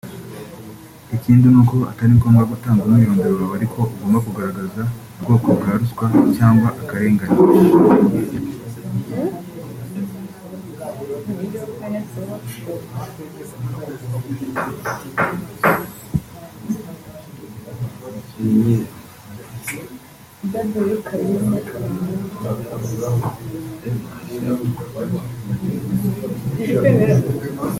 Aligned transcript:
Ikindi 1.15 1.45
ni 1.51 1.57
uko 1.61 1.75
atari 1.91 2.13
ngombwa 2.17 2.49
gutanga 2.51 2.81
umwirondoro 2.85 3.35
wawe 3.41 3.55
ariko 3.59 3.79
ugomba 3.93 4.17
kugaragaza 4.25 4.83
ubwoko 5.19 5.47
bwa 5.57 5.71
ruswa 5.79 6.07
cyangwa 6.35 6.69
akarengane 6.81 7.31